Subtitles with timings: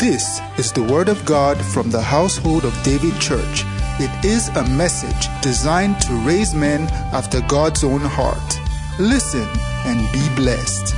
[0.00, 3.64] This is the Word of God from the household of David Church.
[4.00, 8.58] It is a message designed to raise men after God's own heart.
[8.98, 9.46] Listen
[9.84, 10.94] and be blessed.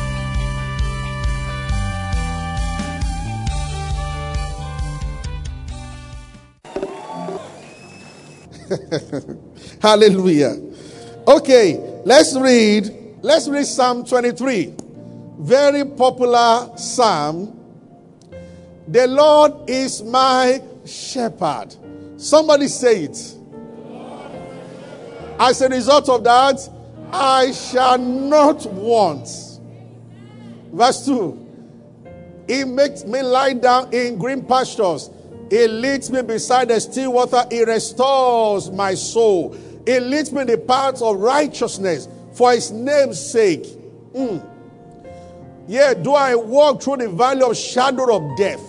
[9.83, 10.63] Hallelujah.
[11.27, 11.75] Okay,
[12.05, 13.17] let's read.
[13.21, 14.75] Let's read Psalm 23.
[15.41, 17.62] Very popular psalm.
[18.93, 21.75] The Lord is my shepherd.
[22.19, 23.35] Somebody say it.
[25.39, 26.69] As a result of that,
[27.11, 29.27] I shall not want.
[30.75, 31.39] Verse 2.
[32.47, 35.09] He makes me lie down in green pastures.
[35.49, 37.45] He leads me beside the still water.
[37.51, 39.57] He restores my soul.
[39.87, 43.65] He leads me in the paths of righteousness for his name's sake.
[44.13, 44.47] Mm.
[45.67, 48.69] Yeah, do I walk through the valley of shadow of death?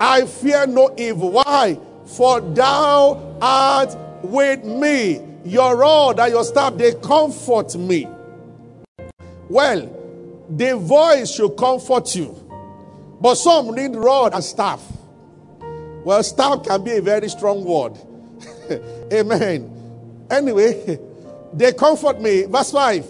[0.00, 1.32] I fear no evil.
[1.32, 1.78] Why?
[2.04, 5.20] For thou art with me.
[5.44, 8.06] Your rod and your staff, they comfort me.
[9.48, 12.34] Well, the voice should comfort you.
[13.20, 14.82] But some need rod and staff.
[16.04, 17.98] Well, staff can be a very strong word.
[19.12, 20.26] Amen.
[20.30, 20.98] Anyway,
[21.52, 22.44] they comfort me.
[22.44, 23.06] Verse 5.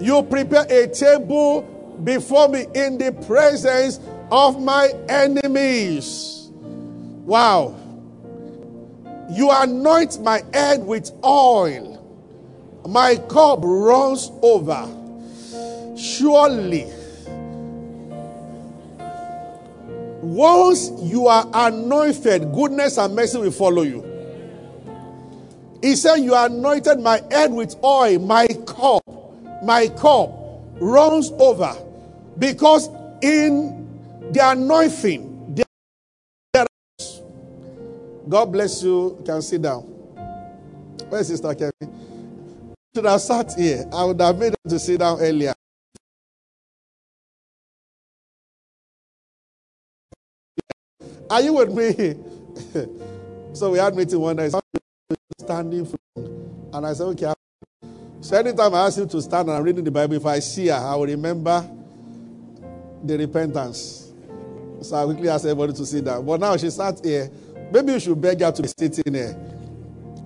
[0.00, 1.62] You prepare a table
[2.02, 3.98] before me in the presence
[4.30, 6.50] of my enemies.
[7.24, 7.76] Wow.
[9.30, 11.94] You anoint my head with oil.
[12.86, 14.88] My cup runs over.
[15.96, 16.86] Surely,
[20.22, 24.04] once you are anointed, goodness and mercy will follow you.
[25.82, 29.02] He said, You anointed my head with oil, my cup,
[29.62, 30.32] my cup
[30.80, 31.74] runs over.
[32.38, 32.88] Because
[33.22, 33.77] in
[34.32, 36.66] the anointing, there
[38.28, 39.16] God bless you.
[39.18, 39.24] you.
[39.24, 39.82] Can sit down.
[41.08, 41.72] Where's Sister Kevin?
[42.94, 43.88] Should have sat here.
[43.92, 45.54] I would have made her to sit down earlier.
[51.30, 52.16] Are you with me?
[53.54, 54.50] so we had meeting one day.
[55.40, 56.28] Standing front.
[56.74, 57.32] And I said, okay.
[58.20, 60.66] So anytime I ask him to stand and I'm reading the Bible, if I see
[60.68, 61.68] her, I will remember
[63.04, 64.07] the repentance.
[64.82, 66.24] So I quickly asked everybody to sit down.
[66.24, 67.30] But now she sat here.
[67.72, 69.36] Maybe you should beg her to be sitting here.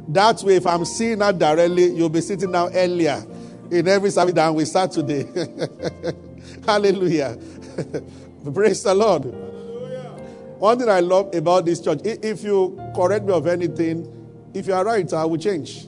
[0.08, 3.24] That way, if I'm seeing her directly, you'll be sitting down earlier
[3.70, 5.26] in every service that we start today.
[6.66, 7.38] Hallelujah.
[8.54, 9.24] Praise the Lord.
[10.58, 14.06] One thing I love about this church, if you correct me of anything,
[14.54, 15.86] if you are right, I will change.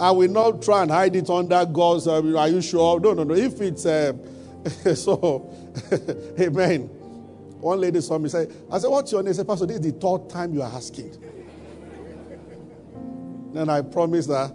[0.00, 2.08] I will not try and hide it under God's.
[2.08, 2.98] Uh, are you sure?
[2.98, 3.34] No, no, no.
[3.34, 4.12] If it's uh,
[4.94, 5.50] so,
[6.38, 6.90] amen.
[7.62, 9.30] One lady saw me say, I said, What's your name?
[9.30, 11.16] I said, Pastor, this is the third time you are asking.
[13.52, 14.50] then I promised that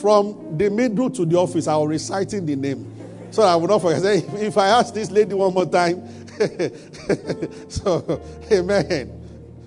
[0.00, 2.92] from the middle to the office, I will reciting the name.
[3.30, 4.02] So I would not forget.
[4.02, 6.02] Say, if I ask this lady one more time,
[7.68, 8.20] so
[8.50, 9.12] amen.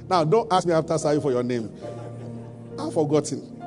[0.09, 1.71] Now don't ask me after sorry for your name.
[2.77, 3.63] I've forgotten.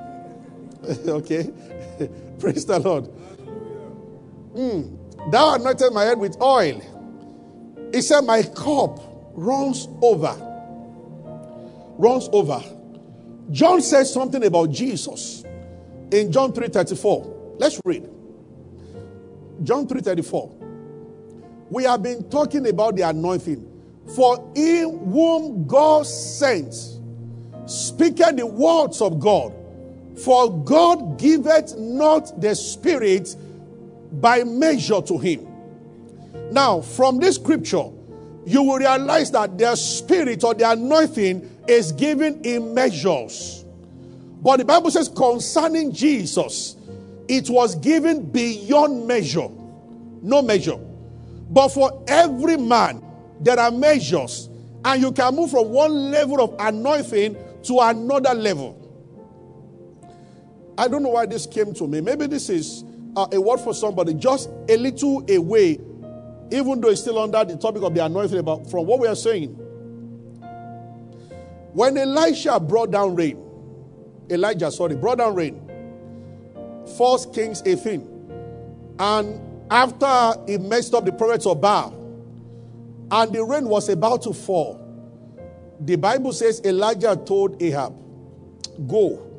[1.09, 1.51] okay?
[2.39, 3.09] Praise the Lord.
[4.55, 5.31] Mm.
[5.31, 6.83] Thou anointed my head with oil.
[7.91, 10.35] He said, My cup runs over.
[11.99, 12.63] Runs over.
[13.51, 15.45] John says something about Jesus
[16.11, 17.57] in John 3:34.
[17.59, 18.09] Let's read.
[19.63, 20.51] John 3:34.
[21.71, 23.67] We have been talking about the anointing.
[24.15, 26.75] For in whom God sent,
[27.67, 29.53] speaketh the words of God.
[30.17, 33.35] For God giveth not the Spirit
[34.21, 35.47] by measure to him.
[36.53, 37.87] Now, from this scripture,
[38.47, 43.65] you will realize that their Spirit or their anointing is given in measures.
[44.43, 46.77] But the Bible says concerning Jesus,
[47.29, 49.49] it was given beyond measure.
[50.21, 50.77] No measure.
[51.51, 53.03] But for every man,
[53.41, 54.51] there are measures.
[54.85, 58.81] And you can move from one level of anointing to another level.
[60.77, 62.01] I don't know why this came to me.
[62.01, 62.85] Maybe this is
[63.17, 65.81] uh, a word for somebody, just a little away,
[66.51, 69.17] even though it's still under the topic of the anointing, but from what we are
[69.17, 69.51] saying.
[71.73, 73.43] When Elisha brought down rain,
[74.31, 75.61] Elijah, sorry, brought down rain,
[76.97, 81.93] First Kings 18, and after he messed up the prophets of Baal,
[83.11, 84.81] and the rain was about to fall,
[85.81, 87.95] the Bible says Elijah told Ahab,
[88.89, 89.31] Go.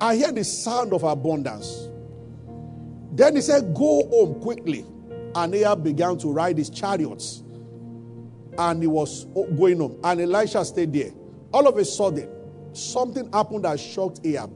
[0.00, 1.88] I hear the sound of abundance.
[3.12, 4.84] Then he said, Go home quickly.
[5.34, 7.42] And Ahab began to ride his chariots
[8.58, 9.24] and he was
[9.56, 9.98] going home.
[10.04, 11.10] And Elisha stayed there.
[11.52, 12.28] All of a sudden,
[12.72, 14.50] something happened that shocked Ahab.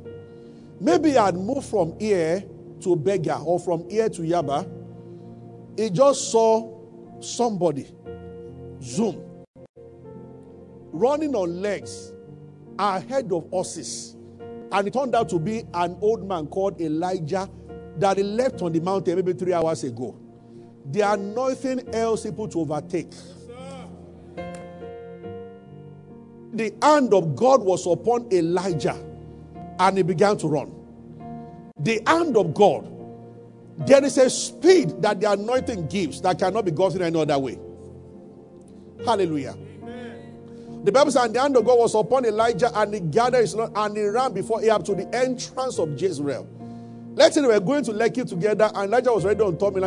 [0.81, 2.45] Maybe he had moved from here
[2.81, 4.69] to Berger or from here to Yaba.
[5.79, 6.75] He just saw
[7.21, 7.87] somebody
[8.83, 9.23] zoom
[10.93, 12.13] running on legs
[12.79, 14.17] ahead of horses.
[14.73, 17.49] And it turned out to be an old man called Elijah
[17.99, 20.17] that he left on the mountain maybe three hours ago.
[20.89, 23.11] There are nothing else able to overtake.
[26.53, 28.97] The hand of God was upon Elijah
[29.79, 30.73] and he began to run.
[31.79, 32.93] The hand of God.
[33.87, 37.59] There is a speed that the anointing gives that cannot be gotten any other way.
[39.05, 39.55] Hallelujah.
[40.85, 43.55] The Bible says, and the hand of God was upon Elijah, and he gathered his
[43.55, 46.49] Lord, and he ran before Ahab to the entrance of Jezreel.
[47.15, 49.85] Let's say they were going to Lekki together, and Elijah was already on top and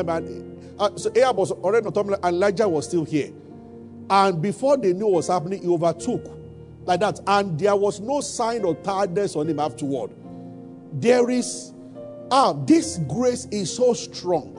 [0.79, 3.31] uh, so Ahab was already and Elijah was still here.
[4.09, 6.25] And before they knew what was happening, he overtook
[6.85, 10.11] like that, and there was no sign of tiredness on him afterward.
[10.93, 11.73] There is,
[12.31, 14.55] ah, this grace is so strong.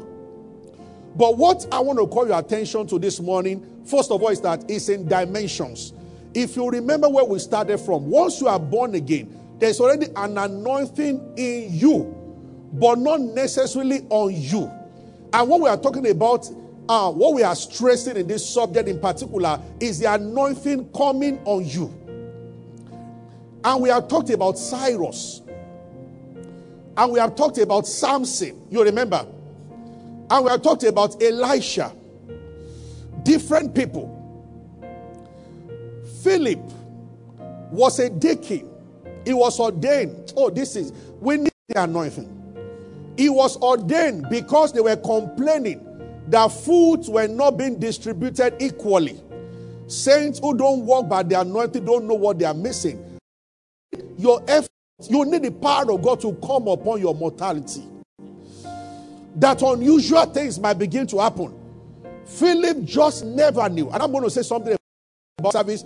[1.17, 4.41] But what I want to call your attention to this morning, first of all, is
[4.43, 5.93] that it's in dimensions.
[6.33, 10.39] If you remember where we started from, once you are born again, there's already an
[10.39, 12.17] anointing in you,
[12.75, 14.71] but not necessarily on you.
[15.33, 16.49] And what we are talking about,
[16.89, 21.65] uh, what we are stressing in this subject in particular, is the anointing coming on
[21.65, 21.95] you.
[23.63, 25.43] And we have talked about Cyrus.
[26.97, 28.67] And we have talked about Samson.
[28.71, 29.27] You remember?
[30.31, 31.93] And we have talked about Elisha.
[33.23, 34.17] Different people.
[36.23, 36.61] Philip
[37.71, 38.69] was a deacon.
[39.25, 40.33] He was ordained.
[40.37, 42.40] Oh, this is, we need the anointing.
[43.17, 45.87] He was ordained because they were complaining
[46.29, 49.21] that foods were not being distributed equally.
[49.87, 53.19] Saints who don't walk by the anointing don't know what they are missing.
[54.17, 54.71] Your effort,
[55.09, 57.83] you need the power of God to come upon your mortality.
[59.37, 61.55] That unusual things might begin to happen.
[62.27, 63.91] Philip just never knew.
[63.91, 64.77] And I'm going to say something
[65.39, 65.85] about service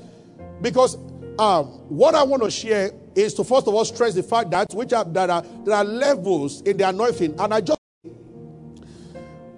[0.61, 0.97] because
[1.39, 4.73] um, what I want to share is to first of all stress the fact that
[4.75, 7.79] which are, there are there are levels in the anointing, and I just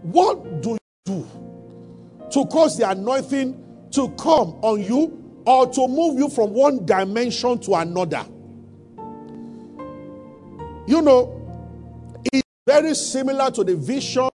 [0.02, 1.26] what do you do
[2.30, 7.58] to cause the anointing to come on you or to move you from one dimension
[7.60, 8.24] to another?
[10.86, 14.28] You know, it's very similar to the vision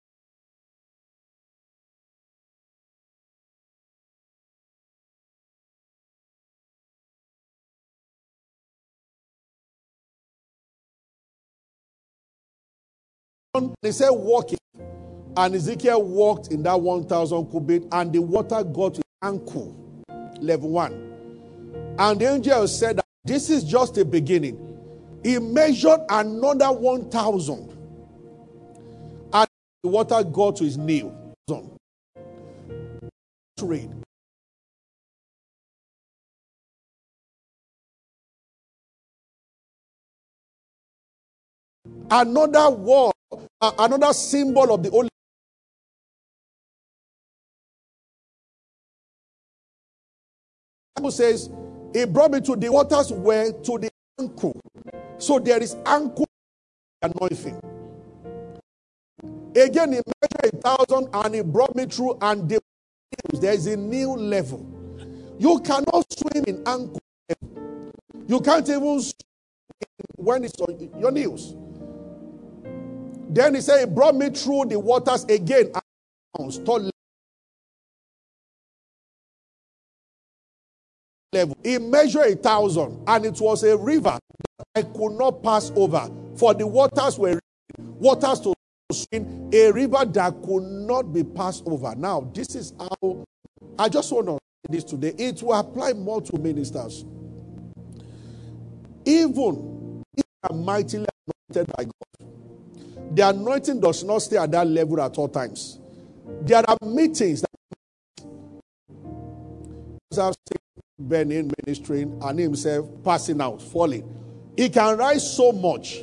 [13.82, 14.58] They said walking.
[15.38, 20.04] And Ezekiel walked in that 1,000 cubit, and the water got to ankle,
[20.42, 20.94] level one.
[21.98, 24.66] And the angel said that this is just a beginning.
[25.24, 27.78] He measured another 1,000,
[29.34, 29.48] and
[29.84, 31.10] the water got to his knee.
[33.62, 33.92] Read.
[42.10, 43.12] Another uh,
[43.62, 45.10] another symbol of the Holy
[50.96, 51.50] Bible says,
[51.94, 53.90] He brought me to the waters where to the
[54.20, 54.60] ankle.
[55.18, 56.28] So there is ankle
[57.02, 57.60] anointing.
[59.56, 62.62] Again, he measured a thousand and he brought me through, and the,
[63.34, 64.66] there is a new level.
[65.40, 67.00] You cannot swim in ankle.
[68.28, 69.14] You can't even swim
[70.16, 71.56] when it's on your knees.
[73.30, 75.72] Then he said, He brought me through the waters again.
[81.32, 81.56] Level.
[81.64, 84.18] He measured a thousand, and it was a river
[84.58, 86.10] that I could not pass over.
[86.36, 87.40] For the waters were
[87.78, 88.54] waters to
[88.92, 91.94] swim, a river that could not be passed over.
[91.96, 93.26] Now, this is how
[93.78, 95.14] I just want to say this today.
[95.18, 97.06] It will apply more to ministers.
[99.06, 101.06] Even if you are mightily
[101.54, 102.09] anointed by God,
[103.20, 105.78] the anointing does not stay at that level at all times.
[106.44, 107.44] There are meetings
[110.12, 110.38] that
[110.98, 114.08] Benny Hinn ministering and himself passing out, falling.
[114.56, 116.00] He can rise so much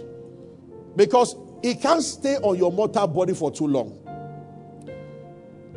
[0.94, 3.98] because he can't stay on your mortal body for too long.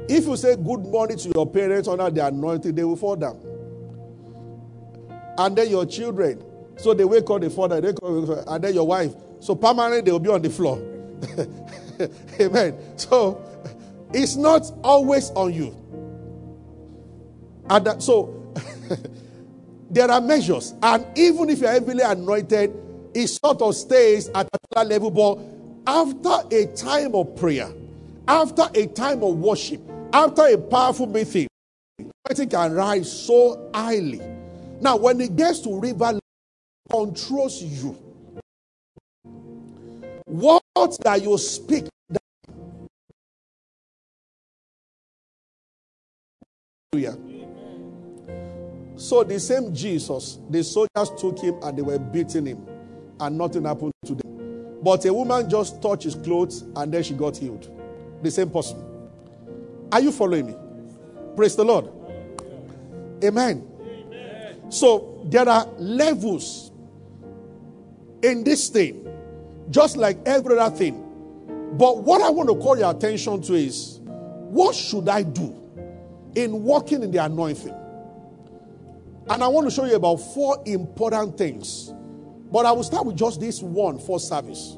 [0.09, 3.39] If you say good morning to your parents under the anointing, they will fall down.
[5.37, 6.43] And then your children,
[6.75, 10.11] so they wake up, fall down, they call, and then your wife, so permanently they
[10.11, 10.98] will be on the floor.
[12.39, 12.77] Amen.
[12.97, 13.41] So
[14.13, 15.75] it's not always on you.
[17.69, 18.53] And that, so
[19.89, 20.73] there are measures.
[20.81, 22.73] And even if you're heavily anointed,
[23.13, 25.11] it sort of stays at that level.
[25.11, 25.39] But
[25.85, 27.71] after a time of prayer,
[28.27, 29.81] after a time of worship,
[30.13, 31.47] after a powerful meeting,
[32.29, 34.21] it can rise so highly.
[34.81, 36.19] Now, when it gets to river,
[36.89, 37.97] controls you.
[40.29, 40.63] What
[41.03, 41.89] that you speak
[48.99, 52.67] So the same Jesus, the soldiers took him and they were beating him,
[53.19, 54.77] and nothing happened to them.
[54.83, 57.71] But a woman just touched his clothes and then she got healed.
[58.21, 58.77] The same person.
[59.91, 60.55] Are you following me?
[61.35, 61.89] Praise the Lord.
[63.23, 63.65] Amen.
[63.81, 64.71] Amen.
[64.71, 66.71] So there are levels
[68.21, 69.08] in this thing,
[69.69, 71.05] just like every other thing.
[71.77, 75.55] But what I want to call your attention to is what should I do
[76.35, 77.75] in walking in the anointing?
[79.29, 81.93] And I want to show you about four important things.
[82.51, 84.75] But I will start with just this one for service.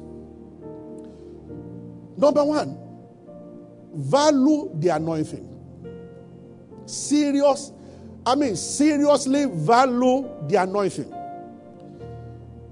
[2.18, 2.78] Number one,
[3.94, 5.48] value the anointing.
[6.84, 7.72] Serious,
[8.26, 11.21] I mean, seriously value the anointing.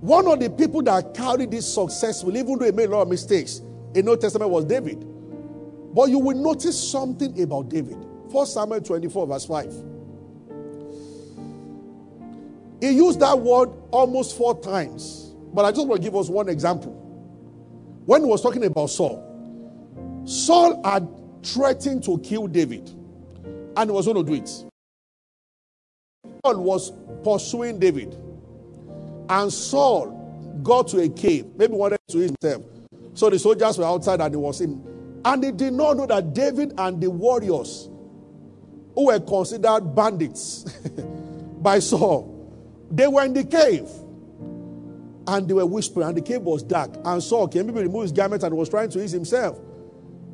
[0.01, 3.09] One of the people that carried this successful, even though he made a lot of
[3.09, 3.61] mistakes
[3.95, 5.05] in Old Testament, was David.
[5.95, 7.97] But you will notice something about David.
[7.97, 9.75] 1 Samuel 24, verse 5.
[12.81, 15.35] He used that word almost four times.
[15.53, 16.93] But I just want to give us one example.
[18.07, 19.27] When he was talking about Saul,
[20.25, 21.09] Saul had
[21.43, 22.89] threatened to kill David,
[23.77, 24.49] and he was going to do it.
[26.45, 26.93] Saul was
[27.23, 28.17] pursuing David,
[29.31, 32.65] and Saul got to a cave, maybe wanted to eat himself.
[33.15, 34.85] So the soldiers were outside, and he was in.
[35.25, 37.89] And they did not know that David and the warriors,
[38.95, 40.65] who were considered bandits
[41.63, 42.37] by Saul,
[42.91, 43.89] they were in the cave
[45.27, 46.91] and they were whispering, and the cave was dark.
[47.05, 49.61] And Saul came, maybe removed his garment and was trying to ease himself.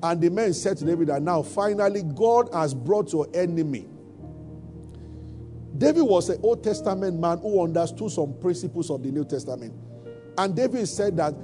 [0.02, 3.86] And the men said to David that now finally God has brought your enemy.
[5.78, 9.74] David was an Old Testament man who understood some principles of the New Testament.
[10.38, 11.34] And David said that,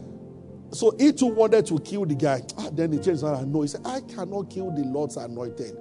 [0.71, 2.43] so he too wanted to kill the guy.
[2.59, 3.53] Ah, then he changed his mind.
[3.53, 5.77] No, he said, I cannot kill the Lord's anointed.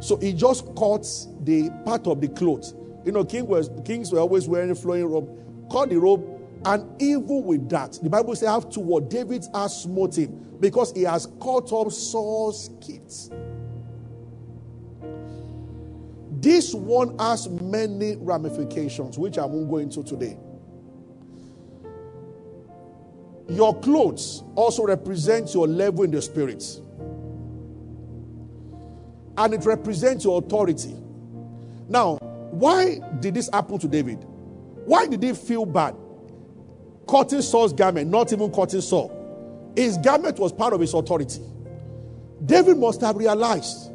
[0.00, 1.06] So he just cut
[1.44, 2.74] the part of the clothes
[3.04, 5.28] you know, king was, kings were always wearing flowing robe.
[5.70, 6.24] Cut the robe,
[6.64, 11.26] and even with that, the Bible says afterward, David has smote him because he has
[11.40, 13.30] cut off Saul's kids.
[16.42, 20.36] This one has many ramifications, which I won't go into today.
[23.48, 26.64] Your clothes also represent your level in the spirit.
[29.38, 30.96] And it represents your authority.
[31.88, 32.16] Now,
[32.50, 34.24] why did this happen to David?
[34.84, 35.94] Why did he feel bad?
[37.08, 39.72] Cutting Saul's garment, not even cutting Saul.
[39.76, 41.40] His garment was part of his authority.
[42.44, 43.91] David must have realized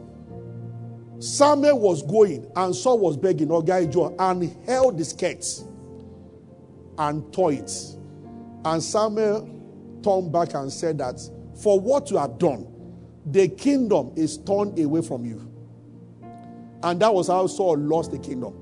[1.19, 5.63] Samuel was going and Saul was begging Ogaijo and he held the skirts
[6.97, 7.71] and tore it.
[8.65, 9.49] And Samuel
[10.03, 11.19] turned back and said that
[11.61, 12.67] for what you have done,
[13.25, 15.51] the kingdom is turned away from you.
[16.83, 18.53] And that was how Saul lost the kingdom.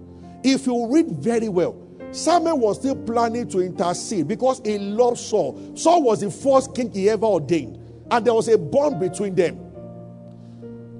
[0.44, 1.82] If you read very well,
[2.12, 5.76] Samuel was still planning to intercede because he loved Saul.
[5.76, 7.78] Saul was the first king he ever ordained,
[8.10, 9.65] and there was a bond between them.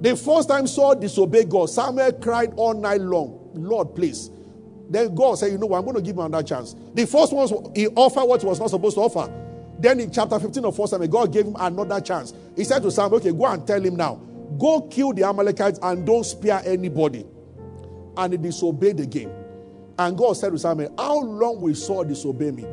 [0.00, 4.30] The first time Saul disobeyed God, Samuel cried all night long, Lord, please.
[4.88, 5.78] Then God said, You know what?
[5.78, 6.74] I'm going to give him another chance.
[6.94, 9.32] The first one, he offered what he was not supposed to offer.
[9.78, 12.32] Then in chapter 15 of 1 Samuel, God gave him another chance.
[12.54, 14.16] He said to Samuel, Okay, go and tell him now.
[14.58, 17.26] Go kill the Amalekites and don't spare anybody.
[18.16, 19.32] And he disobeyed again.
[19.98, 22.66] And God said to Samuel, How long will Saul disobey me?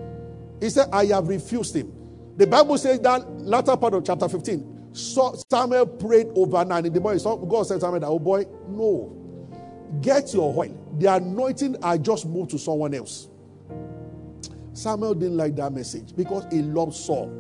[0.60, 1.92] He said, I have refused him.
[2.38, 4.73] The Bible says that latter part of chapter 15.
[4.94, 7.22] So Samuel prayed overnight the morning.
[7.50, 9.20] God said Samuel, Oh boy, no.
[10.02, 10.76] Get your oil.
[11.00, 13.28] The anointing I just moved to someone else.
[14.74, 17.32] Samuel didn't like that message because he loved Saul.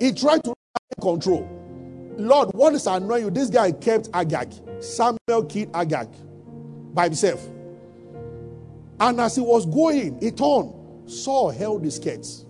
[0.00, 0.54] He tried to
[1.00, 1.48] control.
[2.16, 3.30] Lord, what is annoying you?
[3.30, 4.52] This guy kept Agag.
[4.80, 6.08] Samuel killed Agag
[6.94, 7.46] by himself.
[9.00, 10.72] And as he was going, he turned.
[11.10, 12.46] Saul held his skirts.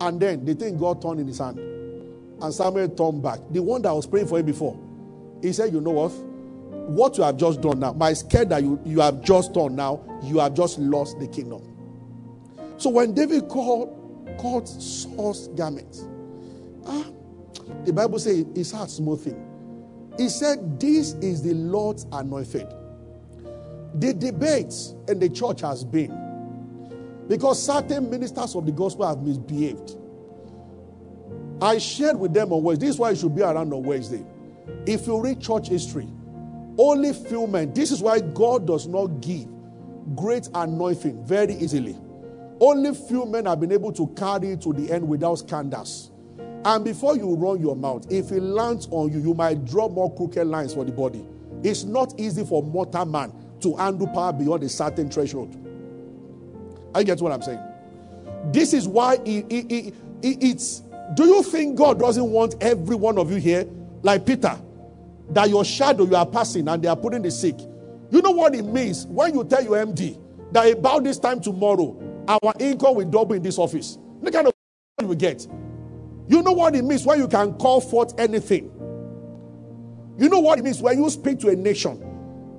[0.00, 1.58] And then the thing God turned in his hand.
[1.58, 3.40] And Samuel turned back.
[3.50, 4.78] The one that was praying for him before.
[5.42, 6.10] He said, You know what?
[6.90, 10.02] What you have just done now, my skirt that you, you have just done now,
[10.22, 11.62] you have just lost the kingdom.
[12.78, 16.04] So when David called, called Saul's garment,
[16.86, 17.06] ah,
[17.84, 19.40] the Bible says heart smote him.
[20.16, 22.66] He said, This is the Lord's anointed.
[23.94, 26.29] The debates in the church has been
[27.30, 29.96] because certain ministers of the gospel have misbehaved.
[31.62, 32.86] I shared with them on Wednesday.
[32.86, 34.26] This is why you should be around on Wednesday.
[34.84, 36.08] If you read church history,
[36.76, 39.46] only few men, this is why God does not give
[40.16, 41.96] great anointing very easily.
[42.58, 46.10] Only few men have been able to carry to the end without scandals.
[46.64, 50.12] And before you run your mouth, if it lands on you, you might draw more
[50.16, 51.24] crooked lines for the body.
[51.62, 55.69] It's not easy for mortal man to handle power beyond a certain threshold.
[56.94, 57.60] I get what I'm saying.
[58.52, 60.82] This is why it, it, it, it's.
[61.14, 63.66] Do you think God doesn't want every one of you here,
[64.02, 64.56] like Peter,
[65.30, 67.58] that your shadow you are passing and they are putting the sick?
[68.10, 70.18] You know what it means when you tell your MD
[70.52, 71.96] that about this time tomorrow,
[72.28, 73.98] our income will double in this office.
[74.20, 74.54] Look kind of
[75.02, 75.46] will get.
[76.28, 78.70] You know what it means when you can call forth anything.
[80.18, 82.09] You know what it means when you speak to a nation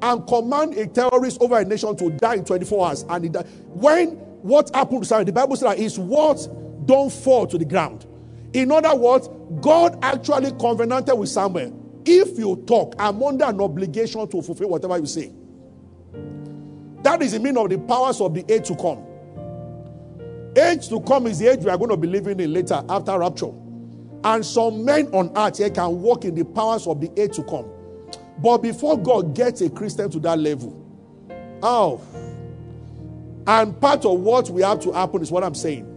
[0.01, 3.05] and command a terrorist over a nation to die in 24 hours.
[3.10, 3.36] And
[3.70, 4.10] when
[4.41, 6.48] what happened to Samuel, the Bible says that his words
[6.86, 8.05] don't fall to the ground.
[8.53, 9.29] In other words,
[9.62, 11.77] God actually covenanted with Samuel.
[12.05, 15.31] If you talk, I'm under an obligation to fulfill whatever you say.
[17.03, 19.05] That is the meaning of the powers of the age to come.
[20.58, 23.17] Age to come is the age we are going to be living in later after
[23.17, 23.51] rapture.
[24.24, 27.43] And some men on earth here can walk in the powers of the age to
[27.43, 27.65] come.
[28.40, 30.78] But before God gets a Christian to that level,
[31.62, 32.02] oh,
[33.48, 35.88] and part of what we have to happen is what I'm saying.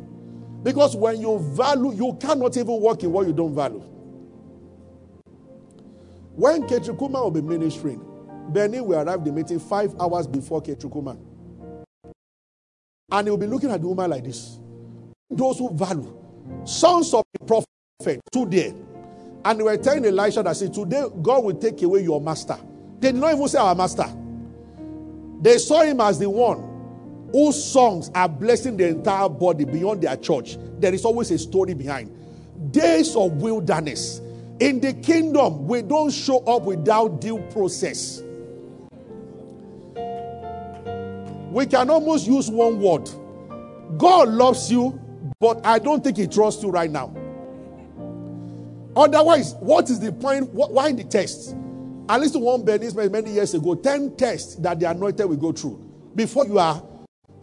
[0.63, 3.85] Because when you value, you cannot even work in what you don't value.
[6.35, 8.03] When Kathryn Kuhlman will be ministering,
[8.49, 11.19] Benny will arrive the meeting five hours before Kathryn Kuhlman.
[13.13, 14.59] And he will be looking at the woman like this.
[15.31, 16.17] Those who value.
[16.65, 18.73] Sons of the prophet, two there.
[19.45, 22.57] And they were telling Elisha that, say, today God will take away your master.
[23.01, 24.07] They did not even say our master.
[25.43, 30.17] They saw him as the one whose songs are blessing the entire body beyond their
[30.17, 30.57] church.
[30.79, 32.11] There is always a story behind.
[32.73, 34.21] Days of wilderness.
[34.61, 38.23] In the kingdom, we don't show up without due process.
[41.51, 43.11] We can almost use one word
[43.99, 44.99] God loves you,
[45.39, 47.15] but I don't think He trusts you right now.
[48.97, 50.51] Otherwise, what is the point?
[50.51, 51.57] Why the test?
[52.09, 55.83] At least one Bernice many years ago, 10 tests that the anointed will go through
[56.15, 56.83] before you are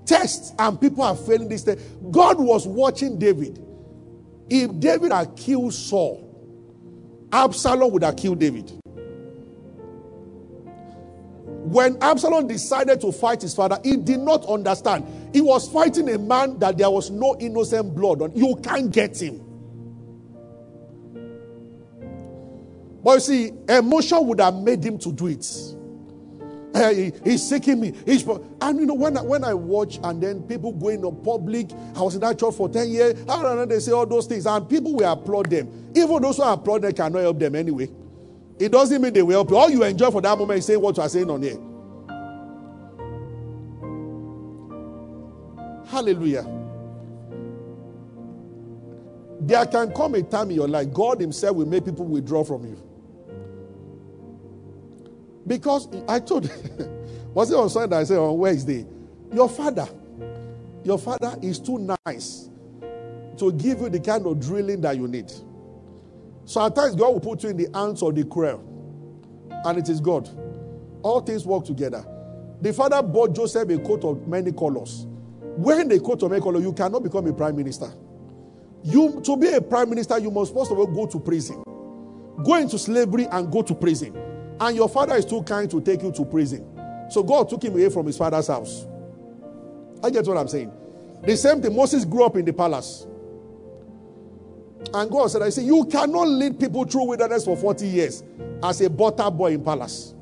[0.05, 1.79] tests and people are failing this test.
[2.11, 3.63] God was watching David.
[4.49, 6.27] If David had killed Saul,
[7.31, 8.71] Absalom would have killed David.
[11.63, 15.05] When Absalom decided to fight his father, he did not understand.
[15.33, 18.35] He was fighting a man that there was no innocent blood on.
[18.35, 19.41] You can't get him.
[23.03, 25.45] But you see, emotion would have made him to do it.
[26.73, 27.93] Uh, he, he's seeking me.
[28.05, 31.71] He's, and you know, when I, when I watch and then people going on public,
[31.95, 34.69] I was in that church for 10 years, and they say all those things, and
[34.69, 35.91] people will applaud them.
[35.93, 37.89] Even those who applaud them cannot help them anyway.
[38.57, 39.57] It doesn't mean they will help you.
[39.57, 41.59] All you enjoy for that moment is saying what you are saying on here.
[45.87, 46.47] Hallelujah.
[49.41, 52.63] There can come a time in your life, God Himself will make people withdraw from
[52.65, 52.90] you.
[55.47, 56.45] Because I told,
[57.33, 57.97] was it on Sunday?
[57.97, 58.85] I said on Wednesday,
[59.33, 59.87] your father,
[60.83, 62.49] your father is too nice
[63.37, 65.31] to give you the kind of drilling that you need.
[66.45, 68.63] So at times God will put you in the hands of the cruel,
[69.65, 70.29] and it is God.
[71.01, 72.05] All things work together.
[72.61, 75.07] The father bought Joseph a coat of many colors.
[75.57, 77.91] Wearing the coat of many colors, you cannot become a prime minister.
[78.83, 81.63] You to be a prime minister, you must first of all go to prison,
[82.43, 84.15] go into slavery, and go to prison.
[84.61, 86.63] And your father is too kind to take you to prison.
[87.09, 88.85] So God took him away from his father's house.
[90.03, 90.71] I get what I'm saying.
[91.23, 93.07] The same thing, Moses grew up in the palace.
[94.93, 98.23] And God said, I say, you cannot lead people through wilderness for 40 years
[98.63, 100.13] as a butter boy in palace.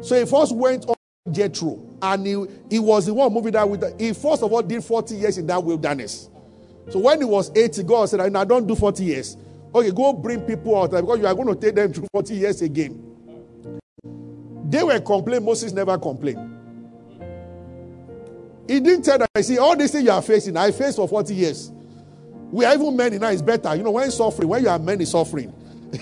[0.00, 0.94] So he first went on
[1.32, 4.00] Jethro, and he, he was the one moving that with.
[4.00, 6.28] He first of all did 40 years in that wilderness.
[6.90, 9.36] So when he was 80, God said, I don't do 40 years.
[9.74, 12.60] Okay, go bring people out because you are going to take them through 40 years
[12.60, 13.02] again.
[14.68, 16.48] They were complaining, Moses never complained.
[18.68, 21.08] He didn't tell that, I see, all these things you are facing, I faced for
[21.08, 21.72] 40 years.
[22.50, 23.74] We are even men now, it's better.
[23.74, 25.52] You know, when suffering, when you are men, suffering,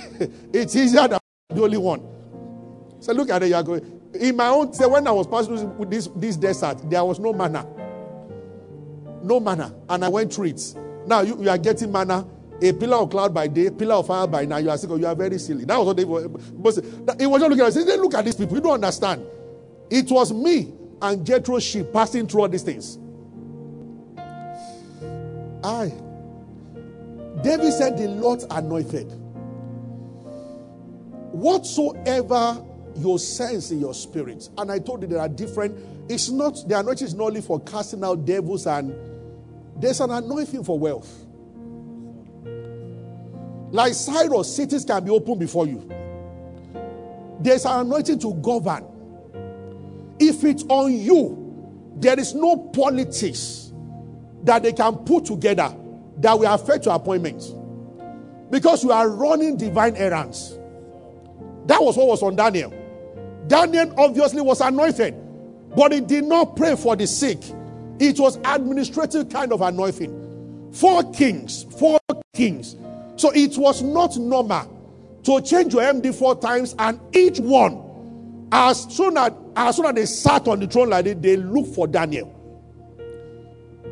[0.52, 2.02] it's easier than the only one.
[2.98, 4.00] So look at it, you are going.
[4.14, 7.32] In my own, say, when I was passing through this, this desert, there was no
[7.32, 7.66] manna.
[9.22, 9.72] No manna.
[9.88, 10.74] And I went through it.
[11.06, 12.26] Now you, you are getting manna
[12.62, 14.64] A pillar of cloud by day, pillar of fire by night.
[14.64, 15.64] You are sick, you are very silly.
[15.64, 16.24] That was what they were.
[16.24, 18.00] It was just looking at it.
[18.00, 18.56] Look at these people.
[18.56, 19.24] You don't understand.
[19.90, 22.98] It was me and Jethro's sheep passing through all these things.
[25.64, 25.92] I.
[27.42, 29.10] David said, The Lord's anointed.
[31.32, 32.64] Whatsoever
[32.96, 35.78] your sense in your spirit, and I told you there are different,
[36.10, 38.92] it's not, the anointing is not only for casting out devils, and
[39.76, 41.26] there's an anointing for wealth.
[43.70, 45.88] Like Cyrus, cities can be opened before you.
[47.40, 48.84] There's an anointing to govern.
[50.18, 53.72] If it's on you, there is no politics
[54.44, 55.74] that they can put together
[56.18, 57.42] that will affect your appointment.
[58.50, 60.58] Because you are running divine errands.
[61.66, 62.74] That was what was on Daniel.
[63.46, 65.14] Daniel obviously was anointed,
[65.76, 67.38] but he did not pray for the sick.
[67.98, 70.70] It was administrative kind of anointing.
[70.72, 72.00] Four kings, four
[72.34, 72.76] kings.
[73.20, 78.84] So it was not normal to change your MD four times, and each one, as
[78.84, 81.86] soon as as soon as they sat on the throne like that, they looked for
[81.86, 82.34] Daniel.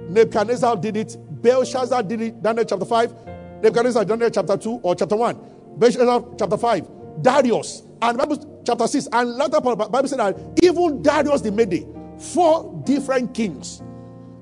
[0.09, 3.15] Nebuchadnezzar did it, Belshazzar did it, Daniel chapter 5,
[3.63, 5.39] Nebuchadnezzar, Daniel chapter 2 or chapter 1,
[5.77, 6.89] Belshazzar chapter 5,
[7.21, 11.53] Darius, and Bible chapter 6, and later part of Bible said that even Darius the
[11.53, 11.87] Mede,
[12.19, 13.83] four different kings,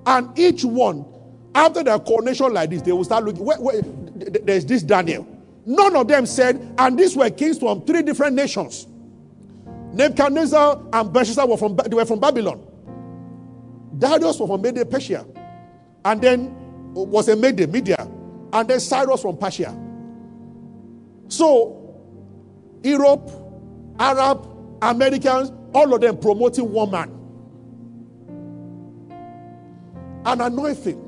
[0.07, 1.05] and each one,
[1.57, 3.42] after the coronation like this, they will start looking.
[3.42, 5.27] Wait, wait, there's this Daniel.
[5.64, 8.87] None of them said, and these were kings from three different nations.
[9.92, 12.64] Nebuchadnezzar and Belshazzar were from, they were from Babylon.
[13.99, 15.25] Darius was from Media, Persia.
[16.05, 16.55] And then
[16.92, 18.07] was a Media, Media.
[18.53, 19.75] And then Cyrus from Persia.
[21.29, 21.99] So,
[22.83, 23.31] Europe,
[23.99, 24.47] Arab,
[24.83, 27.11] Americans, all of them promoting one man.
[30.27, 31.06] An anointing.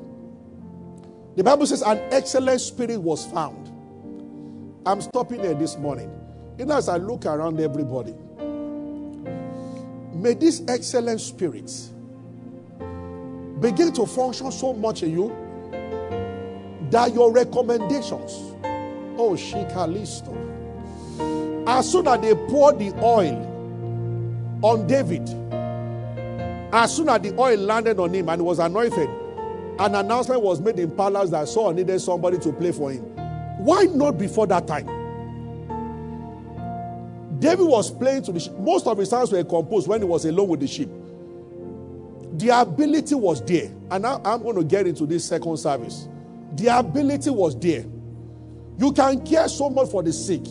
[1.35, 3.67] The Bible says an excellent spirit was found.
[4.85, 6.11] I'm stopping here this morning.
[6.57, 8.13] You know, as I look around everybody,
[10.13, 11.71] may this excellent spirit
[13.61, 15.35] begin to function so much in you
[16.89, 18.33] that your recommendations,
[19.17, 20.35] oh, Shikalisto,
[21.67, 23.45] as soon as they poured the oil
[24.63, 25.29] on David,
[26.73, 29.09] as soon as the oil landed on him and was anointed,
[29.79, 33.01] an announcement was made in palace that Saul needed somebody to play for him.
[33.59, 34.87] Why not before that time?
[37.39, 38.53] David was playing to the sheep.
[38.57, 40.89] Most of his songs were composed when he was alone with the sheep.
[42.33, 43.71] The ability was there.
[43.89, 46.09] And now I'm going to get into this second service.
[46.55, 47.85] The ability was there.
[48.77, 50.45] You can care so much for the sick.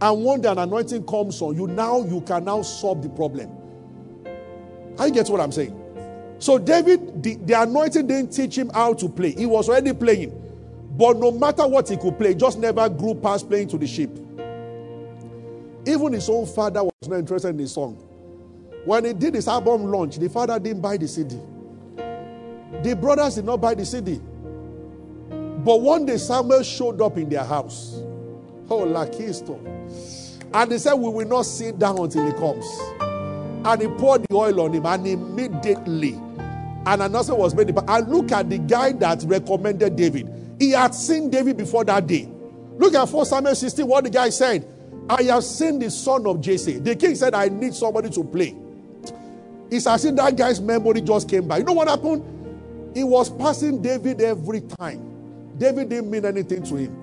[0.00, 3.48] And when the anointing comes on you, now you can now solve the problem.
[4.98, 5.81] I get what I'm saying.
[6.42, 9.30] So David, the, the anointing didn't teach him how to play.
[9.30, 10.32] He was already playing.
[10.98, 14.10] But no matter what he could play, just never grew past playing to the sheep.
[15.86, 17.94] Even his own father was not interested in his song.
[18.84, 21.38] When he did his album launch, the father didn't buy the CD.
[22.82, 24.20] The brothers did not buy the CD.
[25.30, 28.00] But one day Samuel showed up in their house.
[28.68, 29.60] Oh, Lakisto.
[30.52, 33.11] And they said, We will not sit down until he comes.
[33.64, 36.14] And he poured the oil on him, and immediately
[36.84, 37.70] an announcement was made.
[37.70, 40.28] And look at the guy that recommended David.
[40.58, 42.28] He had seen David before that day.
[42.78, 44.66] Look at 4 Samuel 16, what the guy said.
[45.08, 46.78] I have seen the son of Jesse.
[46.78, 48.56] The king said, I need somebody to play.
[49.70, 51.60] It's as if that guy's memory just came back.
[51.60, 52.92] You know what happened?
[52.94, 55.54] He was passing David every time.
[55.58, 56.96] David didn't mean anything to him.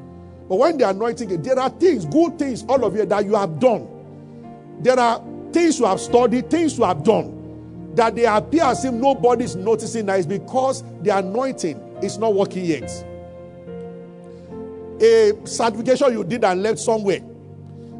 [0.48, 3.60] But when the anointing, there are things, good things, all of you that you have
[3.60, 3.88] done.
[4.82, 8.94] There are things you have studied, things you have done, that they appear as if
[8.94, 12.90] nobody's noticing that is because the anointing is not working yet.
[15.02, 17.22] A certification you did and left somewhere,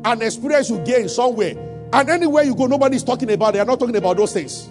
[0.06, 1.54] an experience you gained somewhere,
[1.92, 3.54] and anywhere you go, nobody's talking about it.
[3.54, 4.70] They're not talking about those things.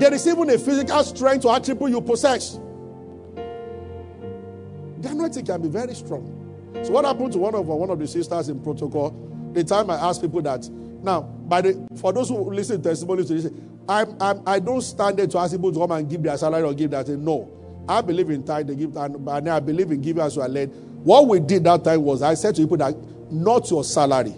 [0.00, 2.58] There is even a physical strength or attribute you possess.
[5.00, 6.34] The anointing can be very strong.
[6.82, 9.10] So, what happened to one of one of the sisters in protocol?
[9.58, 10.68] The time I ask people that.
[11.02, 13.52] Now, by the for those who listen to testimonies to this,
[13.88, 16.62] I'm, I'm, I don't stand there to ask people to come and give their salary
[16.62, 17.08] or give that.
[17.08, 17.50] No,
[17.88, 20.68] I believe in tithe, they give, and I believe in giving as you are led.
[21.02, 22.94] What we did that time was I said to people that
[23.32, 24.32] not your salary,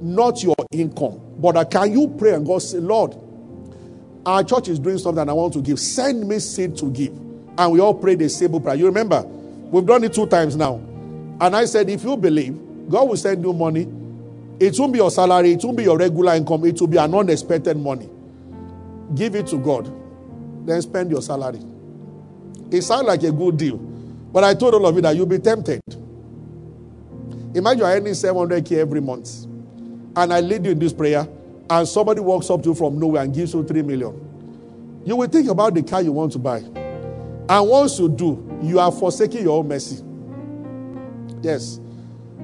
[0.00, 3.16] not your income, but uh, can you pray and God say, Lord,
[4.24, 5.80] our church is doing something and I want to give.
[5.80, 7.12] Send me seed to give.
[7.58, 8.76] And we all prayed the same prayer.
[8.76, 9.22] You remember?
[9.22, 10.76] We've done it two times now.
[11.40, 12.56] And I said, if you believe,
[12.88, 13.88] God will send you money.
[14.60, 17.14] It won't be your salary, it won't be your regular income, it will be an
[17.14, 18.10] unexpected money.
[19.14, 19.90] Give it to God.
[20.66, 21.60] Then spend your salary.
[22.70, 23.78] It sounds like a good deal.
[23.78, 25.80] But I told all of you that you'll be tempted.
[27.54, 29.46] Imagine you're earning 700k every month,
[30.14, 31.26] and I lead you in this prayer,
[31.68, 35.02] and somebody walks up to you from nowhere and gives you 3 million.
[35.04, 36.58] You will think about the car you want to buy.
[36.58, 40.04] And once you do, you are forsaking your own mercy.
[41.42, 41.80] Yes.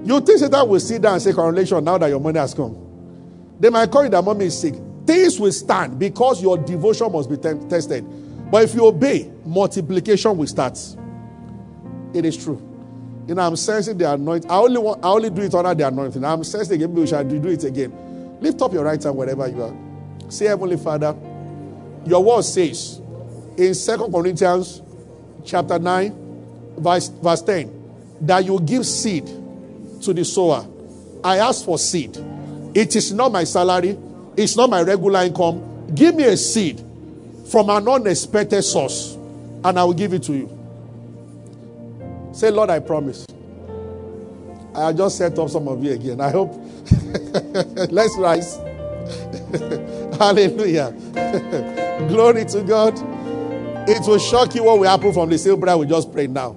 [0.07, 2.77] You think Satan will sit down and say, Correlation, now that your money has come.
[3.59, 4.75] They might call you that mommy is sick.
[5.05, 8.05] Things will stand because your devotion must be te- tested.
[8.49, 10.79] But if you obey, multiplication will start.
[12.15, 12.63] It is true.
[13.27, 14.49] You know, I'm sensing the anointing.
[14.49, 16.25] I only want, I only do it under the anointing.
[16.25, 18.39] I'm sensing again, we shall do it again.
[18.41, 19.77] Lift up your right hand wherever you are.
[20.29, 21.17] Say, Heavenly Father,
[22.05, 23.01] your word says
[23.57, 24.83] in Second Corinthians
[25.45, 29.29] chapter 9, verse, verse 10, that you give seed
[30.07, 30.67] to the sower.
[31.23, 32.17] I ask for seed.
[32.75, 33.99] It is not my salary,
[34.37, 35.95] it's not my regular income.
[35.95, 36.83] Give me a seed
[37.51, 39.15] from an unexpected source,
[39.65, 40.51] and I will give it to you.
[42.33, 43.27] Say, Lord, I promise.
[44.75, 46.21] I just set up some of you again.
[46.21, 46.53] I hope.
[47.91, 48.57] Let's rise.
[50.19, 50.93] Hallelujah.
[52.09, 52.95] Glory to God.
[53.89, 56.57] It will shock you what will happen from the same prayer we just prayed now.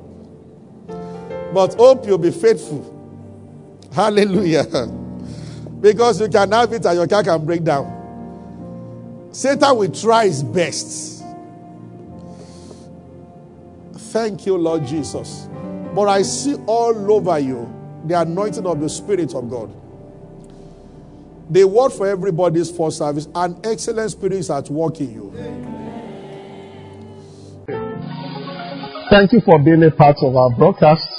[1.53, 2.98] But hope you'll be faithful.
[3.99, 4.88] Hallelujah.
[5.81, 9.27] Because you can have it and your car can break down.
[9.33, 11.21] Satan will try his best.
[14.13, 15.49] Thank you, Lord Jesus.
[15.93, 17.69] But I see all over you
[18.05, 19.69] the anointing of the Spirit of God.
[21.49, 25.33] The word for everybody's for service, an excellent spirit is at work in you.
[29.09, 31.18] Thank you for being a part of our broadcast.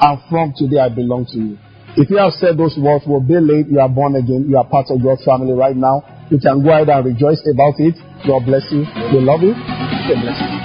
[0.00, 1.58] and from today I belong to you.
[1.96, 4.66] If you have said those words, will be late, you are born again, you are
[4.66, 6.02] part of God's family right now.
[6.30, 7.98] You can go ahead and rejoice about it.
[8.26, 8.86] God bless you.
[9.12, 9.54] We love you.
[9.54, 10.59] God bless you.